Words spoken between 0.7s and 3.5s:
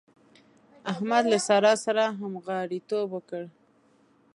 احمد له سارا سره همغاړيتوب وکړ.